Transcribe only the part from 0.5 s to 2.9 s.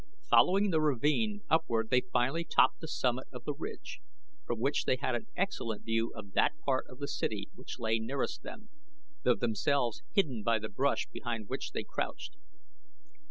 the ravine upward they finally topped the